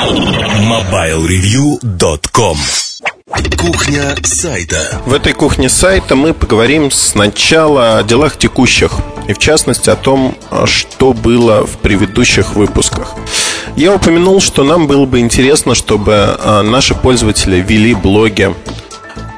[0.00, 2.56] MobileReview.com
[3.58, 5.02] Кухня сайта.
[5.04, 8.92] В этой кухне сайта мы поговорим сначала о делах текущих
[9.28, 13.12] и в частности о том, что было в предыдущих выпусках.
[13.76, 18.54] Я упомянул, что нам было бы интересно, чтобы а, наши пользователи вели блоги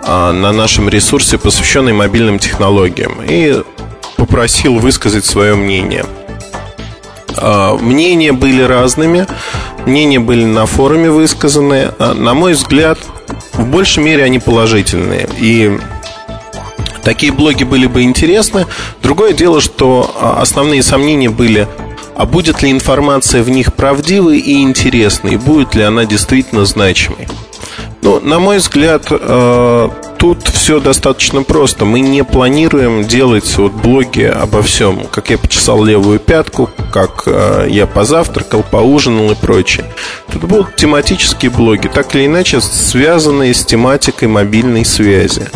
[0.04, 3.64] а, на нашем ресурсе, посвященный мобильным технологиям, и
[4.16, 6.06] попросил высказать свое мнение.
[7.36, 9.26] А, мнения были разными,
[9.86, 11.92] мнения были на форуме высказаны.
[11.98, 12.98] На мой взгляд,
[13.54, 15.28] в большей мере они положительные.
[15.38, 15.78] И
[17.02, 18.66] такие блоги были бы интересны.
[19.02, 21.68] Другое дело, что основные сомнения были
[22.14, 27.26] а будет ли информация в них правдивой и интересной, и будет ли она действительно значимой.
[28.02, 29.06] Ну, на мой взгляд,
[30.22, 31.84] тут все достаточно просто.
[31.84, 37.66] Мы не планируем делать вот блоги обо всем, как я почесал левую пятку, как э,
[37.68, 39.84] я позавтракал, поужинал и прочее.
[40.32, 45.48] Тут будут тематические блоги, так или иначе связанные с тематикой мобильной связи.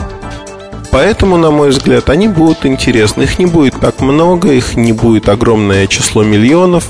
[0.90, 3.22] Поэтому, на мой взгляд, они будут интересны.
[3.22, 6.88] Их не будет так много, их не будет огромное число миллионов.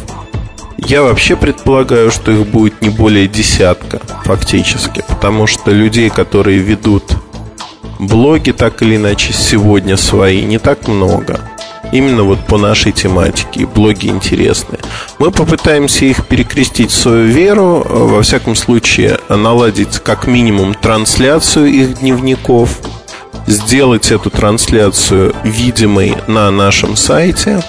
[0.79, 5.05] Я вообще предполагаю, что их будет не более десятка, фактически.
[5.09, 7.16] Потому что людей, которые ведут
[7.99, 11.41] блоги так или иначе сегодня свои, не так много.
[11.93, 13.65] Именно вот по нашей тематике.
[13.67, 14.81] Блоги интересные.
[15.19, 17.87] Мы попытаемся их перекрестить в свою веру.
[17.89, 22.79] Во всяком случае, наладить как минимум трансляцию их дневников–
[23.47, 27.63] сделать эту трансляцию видимой на нашем сайте.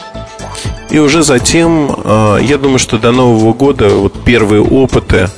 [0.89, 5.29] И уже затем, а, я думаю, что до Нового года вот первые опыты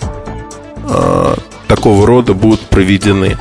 [0.86, 3.38] а, такого рода будут проведены.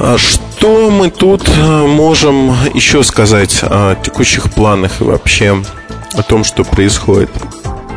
[0.00, 5.62] А что мы тут можем еще сказать о текущих планах и вообще
[6.14, 7.30] о том, что происходит?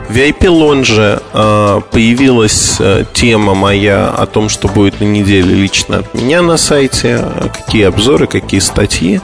[0.08, 6.00] В VIP Lounge э, появилась э, тема моя о том, что будет на неделе лично
[6.00, 9.20] от меня на сайте, какие обзоры, какие статьи.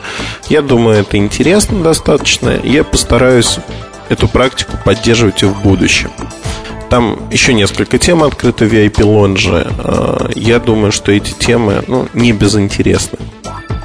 [0.49, 2.59] Я думаю, это интересно достаточно.
[2.63, 3.59] Я постараюсь
[4.09, 6.09] эту практику поддерживать и в будущем.
[6.91, 9.65] Там еще несколько тем открыто в VIP Lounge.
[9.77, 13.17] Э, я думаю, что эти темы ну, не безинтересны.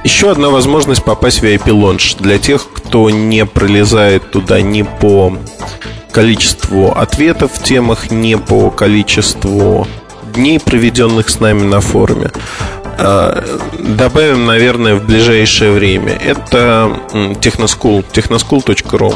[0.02, 5.38] Еще одна возможность попасть в VIP Launch для тех, кто не пролезает туда ни по
[6.10, 9.86] количеству ответов в темах, не по количеству
[10.34, 12.32] дней, проведенных с нами на форуме.
[12.98, 13.44] А,
[13.78, 16.12] добавим, наверное, в ближайшее время.
[16.14, 19.14] Это Technoschool, technoschool.ru.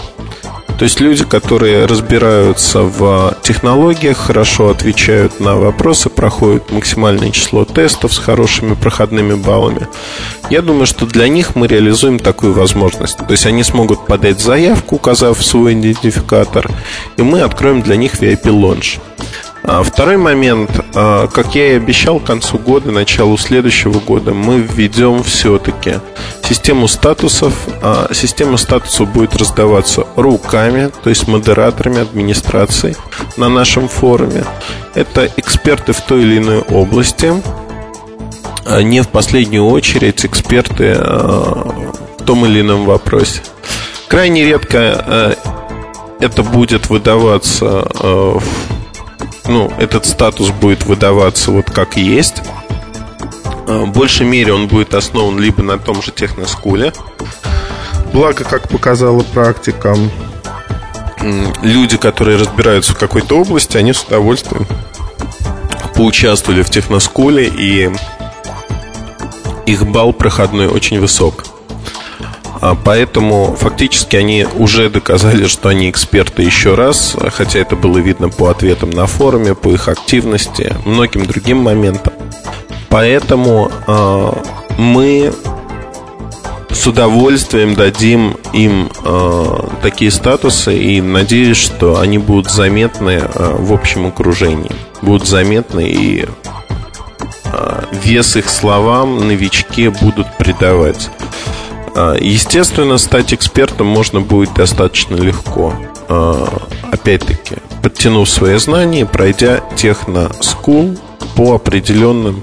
[0.80, 8.14] То есть люди, которые разбираются в технологиях, хорошо отвечают на вопросы, проходят максимальное число тестов
[8.14, 9.86] с хорошими проходными баллами.
[10.48, 13.18] Я думаю, что для них мы реализуем такую возможность.
[13.18, 16.70] То есть они смогут подать заявку, указав свой идентификатор,
[17.18, 19.00] и мы откроем для них VIP Launch.
[19.18, 24.60] А второй момент, а, как я и обещал, к концу года, началу следующего года мы
[24.60, 25.96] введем все-таки
[26.48, 27.52] систему статусов.
[27.82, 32.96] А, система статусов будет раздаваться руками, то есть модераторами администрации
[33.36, 34.44] на нашем форуме.
[34.94, 37.32] Это эксперты в той или иной области,
[38.82, 43.40] не в последнюю очередь эксперты в том или ином вопросе.
[44.08, 45.36] Крайне редко
[46.20, 48.42] это будет выдаваться в
[49.50, 52.42] ну, этот статус будет выдаваться вот как есть.
[53.66, 56.92] А, в большей мере он будет основан либо на том же техноскуле.
[58.12, 59.96] Благо, как показала практика,
[61.62, 64.66] люди, которые разбираются в какой-то области, они с удовольствием
[65.94, 67.90] поучаствовали в техноскуле, и
[69.66, 71.44] их балл проходной очень высок.
[72.60, 78.28] А поэтому фактически они уже доказали, что они эксперты еще раз, хотя это было видно
[78.28, 82.12] по ответам на форуме, по их активности, многим другим моментам.
[82.90, 84.32] Поэтому э,
[84.76, 85.32] мы
[86.70, 93.72] с удовольствием дадим им э, такие статусы и надеюсь, что они будут заметны э, в
[93.72, 94.70] общем окружении,
[95.02, 96.26] будут заметны и
[97.44, 101.10] э, вес их словам новички будут придавать.
[101.94, 105.74] А, естественно, стать экспертом можно будет достаточно легко.
[106.08, 110.98] А, опять-таки, подтянув свои знания, пройдя техно-скул
[111.36, 112.42] по определенным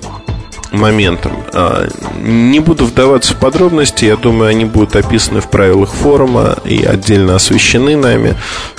[0.71, 1.31] моментам.
[1.53, 1.87] А,
[2.21, 7.35] не буду вдаваться в подробности, я думаю, они будут описаны в правилах форума и отдельно
[7.35, 8.35] освещены нами.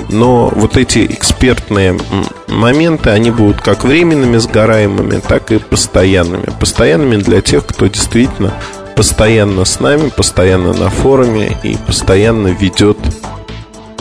[0.09, 1.99] Но вот эти экспертные
[2.49, 6.50] моменты, они будут как временными сгораемыми, так и постоянными.
[6.59, 8.55] Постоянными для тех, кто действительно
[8.98, 12.98] постоянно с нами, постоянно на форуме и постоянно ведет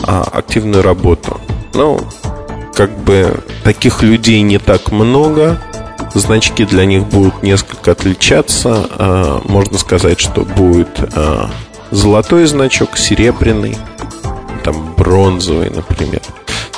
[0.02, 1.40] а, активную работу.
[1.72, 2.00] Ну,
[2.74, 5.62] как бы таких людей не так много,
[6.14, 8.88] значки для них будут несколько отличаться.
[8.90, 11.48] А, можно сказать, что будет а,
[11.92, 13.78] золотой значок, серебряный,
[14.64, 16.22] там бронзовый, например.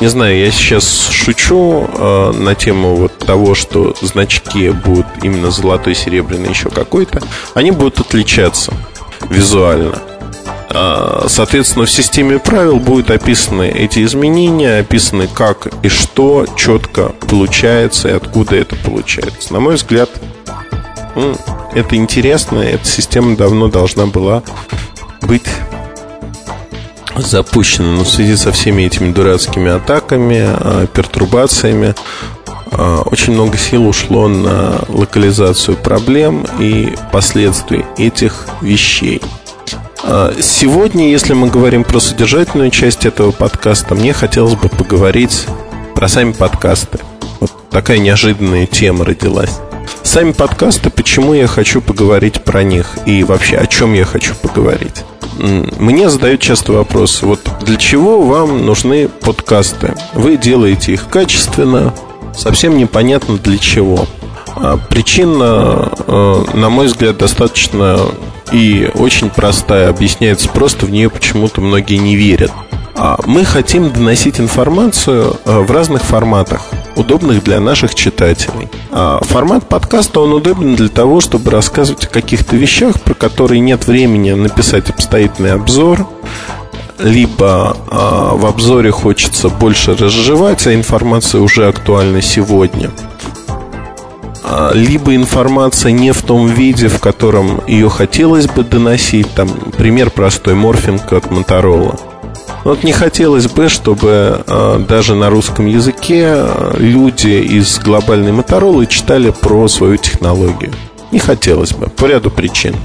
[0.01, 5.95] Не знаю, я сейчас шучу э, на тему вот того, что значки будут именно золотой,
[5.95, 7.23] серебряный, еще какой-то.
[7.55, 8.73] Они будут отличаться
[9.29, 9.99] визуально.
[10.73, 18.09] А, соответственно, в системе правил будут описаны эти изменения, описаны как и что четко получается
[18.09, 19.53] и откуда это получается.
[19.53, 20.09] На мой взгляд,
[21.75, 24.45] это интересно, эта система давно должна была
[25.23, 25.47] быть
[27.21, 27.93] запущена.
[27.93, 31.95] Но в связи со всеми этими дурацкими атаками, а, пертурбациями,
[32.73, 39.21] а, очень много сил ушло на локализацию проблем и последствий этих вещей.
[40.03, 45.47] А, сегодня, если мы говорим про содержательную часть этого подкаста, мне хотелось бы поговорить
[45.95, 46.99] про сами подкасты.
[47.41, 49.61] Вот такая неожиданная тема родилась.
[50.03, 55.05] Сами подкасты, почему я хочу поговорить про них и вообще о чем я хочу поговорить.
[55.39, 59.95] Мне задают часто вопрос, вот для чего вам нужны подкасты?
[60.15, 61.95] Вы делаете их качественно,
[62.37, 64.07] совсем непонятно для чего.
[64.57, 68.01] А причина, э, на мой взгляд, достаточно
[68.53, 72.51] и очень простая, объясняется просто, в нее почему-то многие не верят.
[72.95, 76.67] А мы хотим доносить информацию э, в разных форматах,
[76.97, 78.69] удобных для наших читателей.
[78.91, 83.87] А формат подкаста, он удобен для того, чтобы рассказывать о каких-то вещах, про которые нет
[83.87, 86.07] времени написать обстоятельный обзор,
[86.99, 92.91] либо а, в обзоре хочется больше разжевать, а информация уже актуальна сегодня–
[94.53, 99.33] а, либо информация не в том виде, в котором ее хотелось бы доносить.
[99.33, 101.97] Там пример простой, морфинг от Моторола.
[102.65, 108.87] Вот не хотелось бы, чтобы э, даже на русском языке а, люди из глобальной Моторолы
[108.87, 110.73] читали про свою технологию.
[111.11, 112.77] Не хотелось бы, по ряду причин.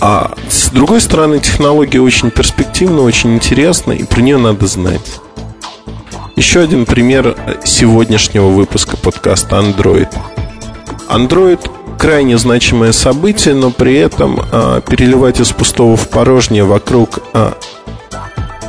[0.00, 5.20] А с другой стороны, технология очень перспективна, очень интересна, и про нее надо знать.
[6.36, 10.08] Еще один пример сегодняшнего выпуска подкаста Android.
[11.08, 11.60] Android
[11.98, 17.54] крайне значимое событие, но при этом а, переливать из пустого в порожнее вокруг а,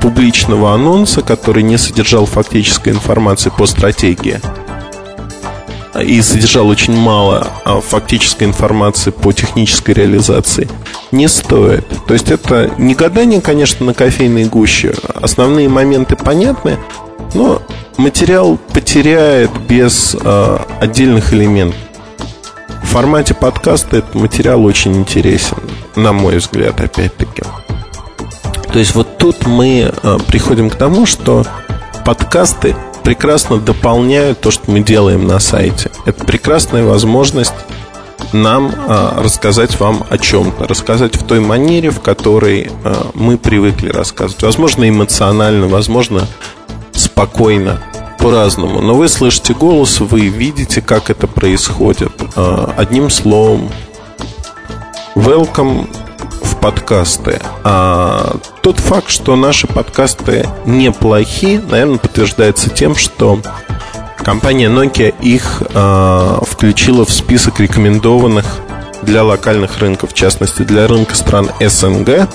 [0.05, 4.39] публичного анонса, который не содержал фактической информации по стратегии
[5.99, 10.69] и содержал очень мало а, фактической информации по технической реализации,
[11.11, 11.87] не стоит.
[12.05, 14.93] То есть это не гадание, конечно, на кофейной гуще.
[15.15, 16.77] Основные моменты понятны,
[17.33, 17.63] но
[17.97, 21.79] материал потеряет без э, отдельных элементов.
[22.83, 25.57] В формате подкаста этот материал очень интересен,
[25.95, 27.41] на мой взгляд, опять-таки.
[28.75, 31.45] То есть вот тут мы э, приходим к тому, что
[32.03, 32.75] подкасты
[33.05, 35.91] прекрасно дополняют то, что мы делаем на сайте.
[36.05, 37.53] Это прекрасная возможность
[38.33, 43.87] нам э, рассказать вам о чем-то, рассказать в той манере, в которой э, мы привыкли
[43.87, 44.43] рассказывать.
[44.43, 46.27] Возможно, эмоционально, возможно,
[46.91, 47.81] спокойно,
[48.19, 48.81] по-разному.
[48.81, 52.11] Но вы слышите голос, вы видите, как это происходит.
[52.75, 53.69] Одним словом,
[55.15, 55.87] welcome
[56.43, 57.39] в подкасты.
[57.63, 63.39] А тот факт, что наши подкасты неплохи, наверное, подтверждается тем, что
[64.17, 68.43] компания Nokia их а, включила в список рекомендованных
[69.03, 72.27] для локальных рынков, в частности для рынка стран СНГ.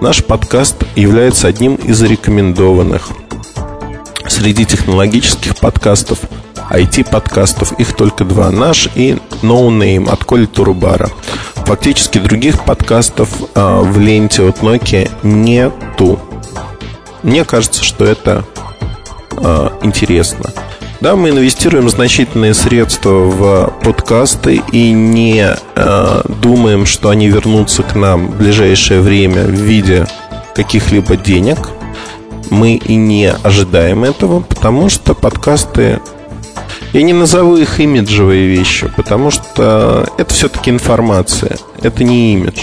[0.00, 3.10] Наш подкаст является одним из рекомендованных–
[4.28, 6.18] Среди технологических подкастов,
[6.70, 8.50] IT-подкастов, их только два.
[8.50, 11.10] Наш и No Name от Коли Турубара.
[11.66, 16.20] Фактически других подкастов э, в ленте от Nokia нету.
[17.22, 18.44] Мне кажется, что это
[19.32, 20.52] э, интересно.
[21.00, 27.94] Да, мы инвестируем значительные средства в подкасты и не э, думаем, что они вернутся к
[27.94, 30.06] нам в ближайшее время в виде
[30.54, 31.68] каких-либо денег
[32.50, 36.00] мы и не ожидаем этого, потому что подкасты
[36.96, 42.62] я не назову их имиджевые вещи, потому что это все-таки информация, это не имидж.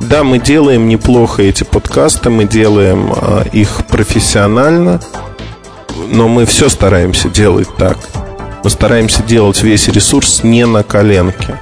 [0.00, 5.00] Да, мы делаем неплохо эти подкасты, мы делаем э, их профессионально,
[6.08, 7.96] но мы все стараемся делать так.
[8.64, 11.60] Мы стараемся делать весь ресурс не на коленке.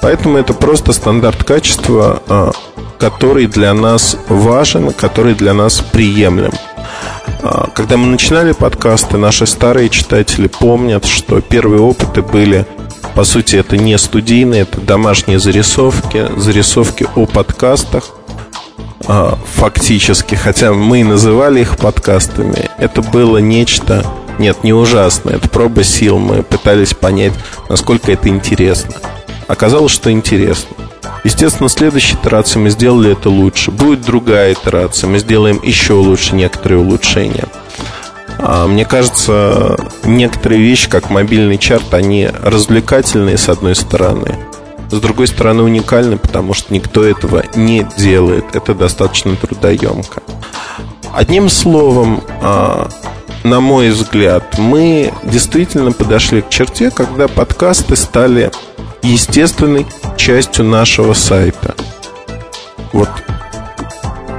[0.00, 2.50] Поэтому это просто стандарт качества, э,
[3.00, 6.52] который для нас важен, который для нас приемлем.
[7.42, 12.66] А, когда мы начинали подкасты, наши старые читатели помнят, что первые опыты были,
[13.14, 18.10] по сути, это не студийные, это домашние зарисовки, зарисовки о подкастах,
[19.06, 24.04] а, фактически, хотя мы и называли их подкастами, это было нечто
[24.38, 25.30] Нет, не ужасно.
[25.30, 26.18] Это проба сил.
[26.18, 27.34] Мы пытались понять,
[27.68, 28.94] насколько это интересно.
[29.46, 30.74] Оказалось, что интересно.
[31.24, 33.70] Естественно, следующей итерации мы сделали это лучше.
[33.70, 37.46] Будет другая итерация, мы сделаем еще лучше некоторые улучшения.
[38.38, 44.36] А, мне кажется, некоторые вещи, как мобильный чарт, они развлекательные с одной стороны,
[44.90, 48.44] с другой стороны уникальны, потому что никто этого не делает.
[48.54, 50.22] Это достаточно трудоемко.
[51.14, 52.88] Одним словом, а,
[53.44, 58.50] на мой взгляд, мы действительно подошли к черте, когда подкасты стали
[59.02, 61.74] естественной частью нашего сайта.
[62.92, 63.08] Вот.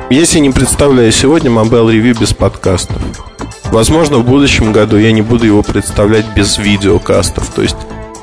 [0.10, 3.02] Если не представляю сегодня Mobile Review без подкастов.
[3.72, 7.78] Возможно, в будущем году я не буду его представлять без видеокастов, то есть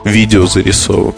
[0.05, 1.17] видеозарисовок.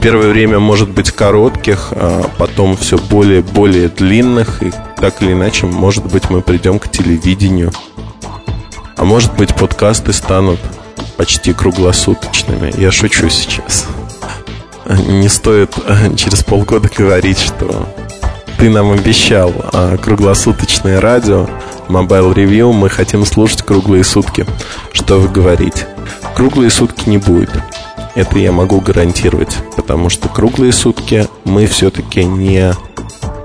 [0.00, 6.06] Первое время может быть коротких, а потом все более-более длинных, и так или иначе, может
[6.06, 7.70] быть, мы придем к телевидению.
[8.96, 10.58] А может быть, подкасты станут
[11.16, 12.72] почти круглосуточными.
[12.80, 13.86] Я шучу сейчас.
[14.90, 17.88] Не стоит а, через полгода говорить, что
[18.58, 21.46] ты нам обещал а, круглосуточное радио.
[21.88, 24.46] Mobile Review мы хотим слушать круглые сутки.
[24.92, 25.86] Что вы говорите?
[26.34, 27.50] Круглые сутки не будет.
[28.16, 32.74] Это я могу гарантировать, потому что круглые сутки мы все-таки не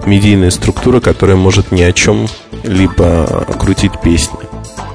[0.07, 2.27] медийная структура, которая может ни о чем
[2.63, 4.39] либо крутить песни.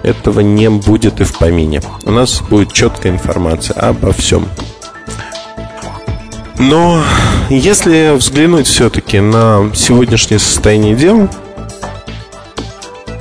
[0.02, 1.80] Этого не будет и в помине.
[2.04, 4.48] У нас будет четкая информация обо всем.
[6.60, 7.02] Но
[7.48, 11.28] если взглянуть все-таки на сегодняшнее состояние дел,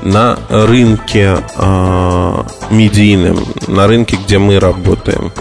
[0.01, 5.31] на рынке э, медийном, на рынке, где мы работаем,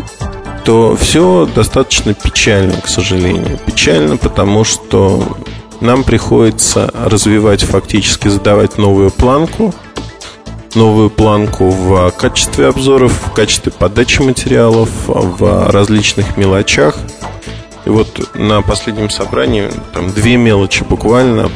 [0.64, 3.58] то все достаточно печально, к сожалению.
[3.66, 5.36] Печально, потому что
[5.80, 9.74] нам приходится развивать, фактически задавать новую планку,
[10.76, 16.96] новую планку в качестве обзоров, в качестве подачи материалов, в различных мелочах.
[17.88, 21.50] И вот на последнем собрании там две мелочи буквально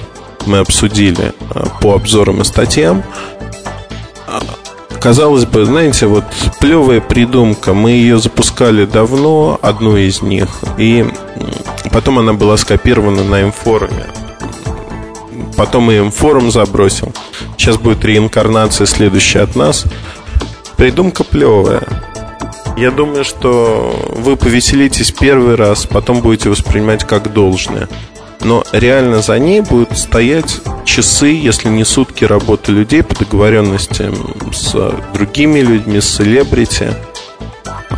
[0.46, 3.02] мы обсудили а, по обзорам и статьям.
[4.26, 4.40] А,
[4.98, 6.24] казалось бы, знаете, вот
[6.58, 7.74] плевая придумка.
[7.74, 10.48] Мы ее запускали давно, одну из них,
[10.78, 11.04] и
[11.92, 14.06] потом она была скопирована на М-форуме.
[15.58, 17.12] Потом и М-форум забросил.
[17.58, 19.84] Сейчас будет реинкарнация следующая от нас.
[20.78, 21.82] Придумка плевая.
[22.76, 27.88] Я думаю, что вы повеселитесь первый раз, потом будете воспринимать как должное
[28.44, 34.10] но реально за ней будут стоять часы, если не сутки работы людей по договоренности
[34.52, 36.92] с другими людьми, с селебрити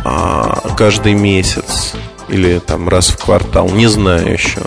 [0.03, 1.93] а, каждый месяц
[2.29, 4.61] или там раз в квартал, не знаю еще.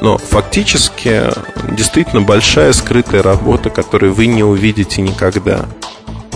[0.00, 1.24] Но фактически
[1.72, 5.66] действительно большая скрытая работа, которую вы не увидите никогда.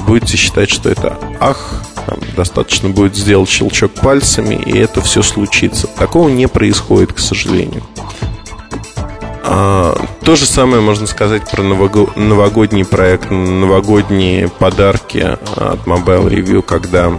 [0.06, 5.87] Будете считать, что это ах, там, достаточно будет сделать щелчок пальцами, и это все случится.
[5.87, 7.82] Такого не происходит, к сожалению.
[9.44, 9.94] А,
[10.25, 15.18] то же самое можно сказать про новогодний проект, новогодние подарки
[15.56, 17.12] от Mobile Review, когда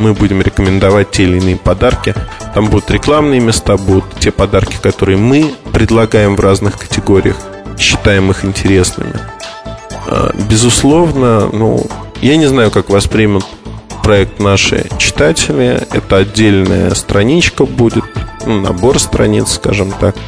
[0.00, 2.14] мы будем рекомендовать те или иные подарки.
[2.54, 7.36] Там будут рекламные места, будут те подарки, которые мы предлагаем в разных категориях,
[7.78, 9.14] считаем их интересными.
[10.06, 11.86] А, безусловно, ну,
[12.22, 13.44] я не знаю, как воспримут
[14.06, 15.84] проект наши читатели.
[15.92, 18.04] Это отдельная страничка будет,
[18.46, 20.14] ну, набор страниц, скажем так–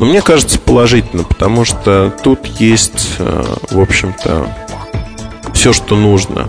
[0.00, 4.48] но мне кажется положительно, потому что тут есть, э, в общем-то,
[5.52, 6.48] все, что нужно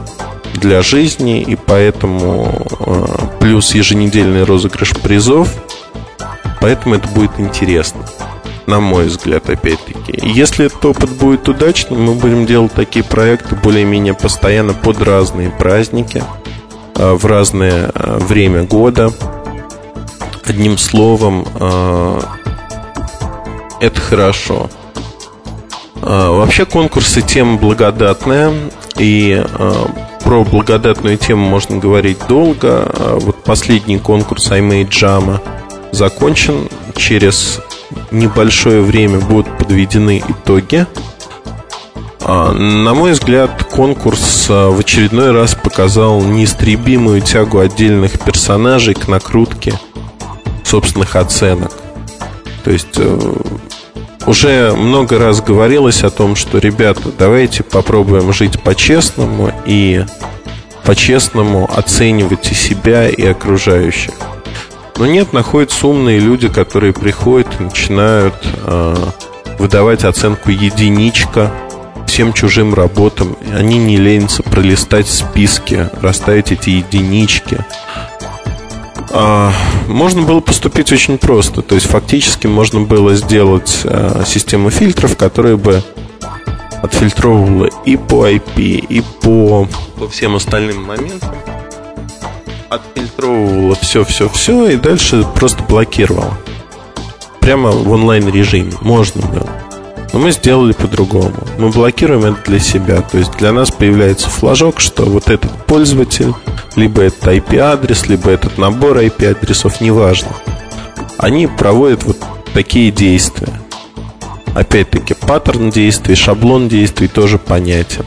[0.55, 3.05] для жизни, и поэтому э,
[3.39, 5.53] плюс еженедельный розыгрыш призов,
[6.59, 8.05] поэтому это будет интересно,
[8.67, 10.19] на мой взгляд, опять-таки.
[10.21, 16.23] Если этот опыт будет удачным, мы будем делать такие проекты более-менее постоянно под разные праздники,
[16.95, 19.11] э, в разное время года.
[20.47, 21.47] Одним словом,
[23.79, 24.69] это хорошо.
[25.95, 28.53] Вообще конкурсы тема благодатная,
[28.97, 29.43] и
[30.23, 32.91] про благодатную тему можно говорить долго.
[33.21, 35.39] Вот последний конкурс I Made Jama
[35.91, 36.69] закончен.
[36.95, 37.59] Через
[38.11, 40.85] небольшое время будут подведены итоги.
[42.21, 49.73] На мой взгляд, конкурс в очередной раз показал неистребимую тягу отдельных персонажей к накрутке
[50.63, 51.71] собственных оценок.
[52.63, 53.33] То есть э,
[54.25, 60.03] уже много раз говорилось о том, что, ребята, давайте попробуем жить по-честному и
[60.83, 64.13] по-честному оценивать и себя, и окружающих.
[64.97, 68.95] Но нет, находятся умные люди, которые приходят и начинают э,
[69.59, 71.51] выдавать оценку единичка
[72.07, 73.35] всем чужим работам.
[73.53, 77.57] Они не ленятся пролистать списки, расставить эти единички.
[79.11, 79.51] А,
[79.87, 81.61] можно было поступить очень просто.
[81.61, 85.83] То есть фактически можно было сделать а, систему фильтров, которая бы
[86.81, 91.35] отфильтровывала и по IP, и по, по всем остальным моментам.
[92.75, 96.37] Отфильтровывала все-все-все и дальше просто блокировала.
[97.39, 98.73] Прямо в онлайн режиме.
[98.81, 99.49] Можно было.
[100.11, 101.35] Но мы сделали по-другому.
[101.57, 103.01] Мы блокируем это для себя.
[103.01, 106.33] То есть для нас появляется флажок, что вот этот пользователь,
[106.75, 110.31] либо это IP-адрес, либо этот набор IP-адресов, неважно.
[111.17, 112.17] Они проводят вот
[112.53, 113.53] такие действия.
[114.53, 118.05] Опять-таки, паттерн действий, шаблон действий тоже понятен.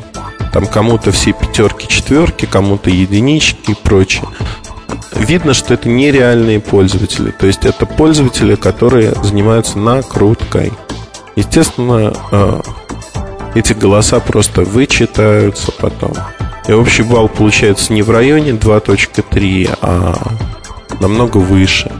[0.52, 4.24] Там кому-то все пятерки, четверки, кому-то единички и прочее.
[5.14, 7.30] Видно, что это нереальные пользователи.
[7.30, 10.72] То есть это пользователи, которые занимаются накруткой.
[11.36, 12.60] Естественно, э,
[13.54, 16.12] эти голоса просто вычитаются потом.
[16.66, 20.14] И общий балл получается не в районе 2.3, а
[21.00, 21.90] намного выше.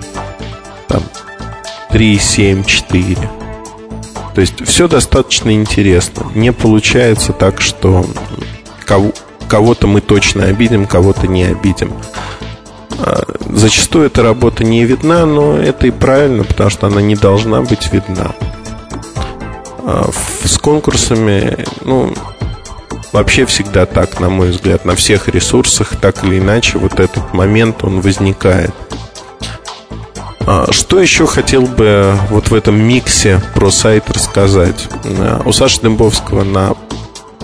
[0.89, 1.03] Там
[1.91, 3.31] 3, 7, 4.
[4.39, 6.31] То есть все достаточно интересно.
[6.33, 8.07] Не получается так, что
[9.49, 11.93] кого-то мы точно обидим, кого-то не обидим.
[13.01, 17.63] А, зачастую эта работа не видна, но это и правильно, потому что она не должна
[17.63, 18.31] быть видна.
[19.79, 20.09] А,
[20.45, 22.15] с конкурсами, ну,
[23.11, 27.83] вообще всегда так, на мой взгляд, на всех ресурсах, так или иначе, вот этот момент,
[27.83, 28.73] он возникает.
[30.51, 34.89] А, что еще хотел бы вот в этом миксе про сайт рассказать?
[35.05, 36.75] А, у Саши Дымбовского на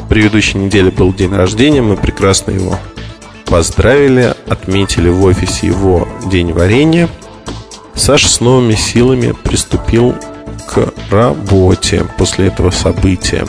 [0.08, 2.78] предыдущей неделе был день рождения, мы прекрасно его
[3.44, 7.10] поздравили, отметили в офисе его день варенья.
[7.94, 10.14] Саша с новыми силами приступил
[10.66, 13.44] к работе после этого события.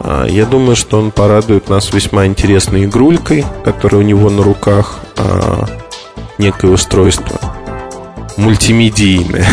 [0.00, 4.98] А, я думаю, что он порадует нас весьма интересной игрулькой, которая у него на руках
[5.16, 5.64] а,
[6.38, 7.38] некое устройство
[8.36, 9.46] мультимедийное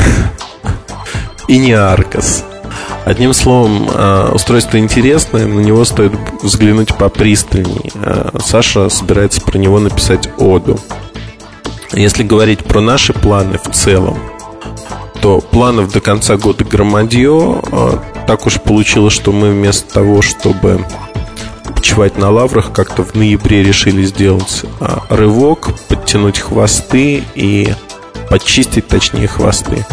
[1.48, 2.46] и не Аркас.
[3.06, 6.14] Одним словом, а, устройство интересное, на него стоит
[6.44, 7.92] взглянуть попристальней.
[8.40, 10.80] Саша собирается про него написать оду.
[11.94, 14.18] Если говорить про наши планы в целом,
[15.22, 17.62] то планов до конца года громадье.
[17.72, 20.86] А, так уж получилось, что мы вместо того, чтобы
[21.76, 24.64] почивать на лаврах, как-то в ноябре решили сделать
[25.10, 27.74] рывок, подтянуть хвосты и
[28.32, 29.86] подчистить, точнее, хвосты.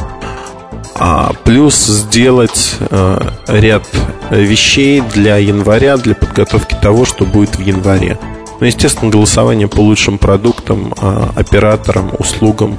[0.94, 3.85] А плюс сделать а, ряд
[4.31, 8.16] вещей для января, для подготовки того, что будет в январе.
[8.61, 10.92] Ну, естественно, голосование по лучшим продуктам,
[11.37, 12.77] операторам, услугам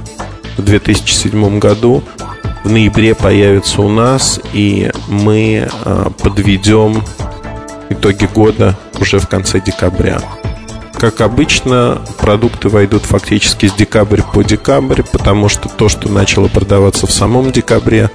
[0.56, 2.02] в 2007 году
[2.64, 7.02] в ноябре появится у нас, и мы а, подведем
[7.90, 10.20] итоги года уже в конце декабря.
[11.00, 17.06] Как обычно, продукты войдут фактически с декабря по декабрь, потому что то, что начало продаваться
[17.06, 18.10] в самом декабре,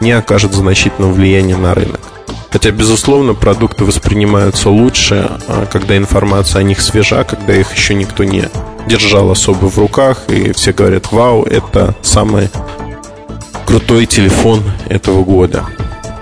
[0.00, 2.00] не окажет значительного влияния на рынок.
[2.50, 8.24] Хотя, безусловно, продукты воспринимаются лучше, а, когда информация о них свежа, когда их еще никто
[8.24, 8.48] не
[8.88, 12.50] держал особо в руках, и все говорят, вау, это самый
[13.64, 15.66] крутой телефон этого года.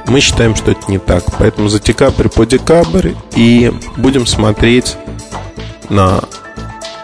[0.06, 1.24] Мы считаем, что это не так.
[1.38, 4.98] Поэтому за декабрь по декабрь и будем смотреть
[5.88, 6.20] на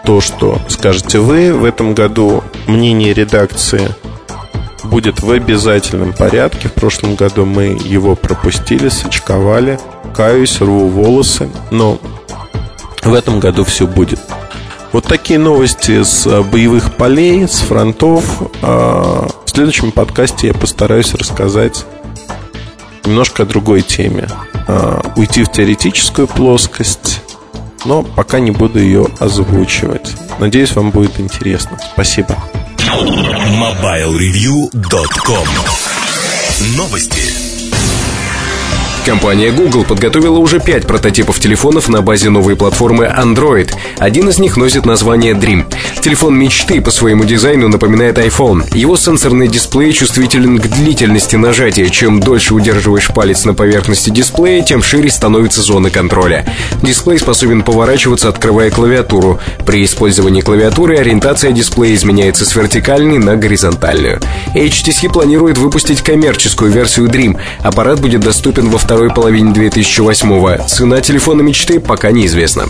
[0.05, 1.53] то, что скажете вы.
[1.53, 3.89] В этом году мнение редакции
[4.83, 6.67] будет в обязательном порядке.
[6.69, 9.79] В прошлом году мы его пропустили, сочковали.
[10.15, 11.49] Каюсь, рву волосы.
[11.71, 11.99] Но
[13.03, 14.19] в этом году все будет.
[14.91, 18.41] Вот такие новости с а, боевых полей, с фронтов.
[18.61, 21.85] А, в следующем подкасте я постараюсь рассказать
[23.05, 24.27] немножко о другой теме.
[24.67, 27.21] А, уйти в теоретическую плоскость,
[27.85, 30.13] но пока не буду ее озвучивать.
[30.39, 31.79] Надеюсь, вам будет интересно.
[31.93, 32.37] Спасибо.
[32.77, 35.47] MobileReview.com
[36.75, 37.21] Новости.
[39.05, 43.73] Компания Google подготовила уже пять прототипов телефонов на базе новой платформы Android.
[43.97, 45.65] Один из них носит название Dream.
[46.01, 48.65] Телефон мечты по своему дизайну напоминает iPhone.
[48.73, 51.89] Его сенсорный дисплей чувствителен к длительности нажатия.
[51.89, 56.45] Чем дольше удерживаешь палец на поверхности дисплея, тем шире становится зона контроля.
[56.81, 59.41] Дисплей способен поворачиваться, открывая клавиатуру.
[59.65, 64.21] При использовании клавиатуры ориентация дисплея изменяется с вертикальной на горизонтальную.
[64.55, 67.37] HTC планирует выпустить коммерческую версию Dream.
[67.61, 70.65] Аппарат будет доступен во второй половине 2008-го.
[70.65, 72.67] Цена телефона мечты пока неизвестна.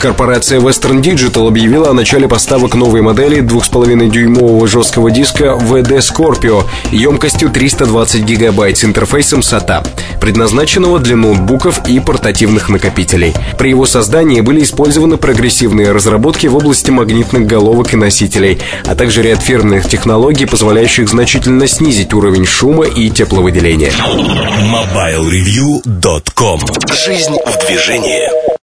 [0.00, 6.64] Корпорация Western Digital объявила о начале поставок поставок новой модели 2,5-дюймового жесткого диска VD Scorpio
[6.92, 9.84] емкостью 320 гигабайт с интерфейсом SATA,
[10.20, 13.34] предназначенного для ноутбуков и портативных накопителей.
[13.58, 19.22] При его создании были использованы прогрессивные разработки в области магнитных головок и носителей, а также
[19.22, 23.90] ряд фирменных технологий, позволяющих значительно снизить уровень шума и тепловыделения.
[24.70, 26.60] MobileReview.com
[26.92, 28.52] Жизнь в движении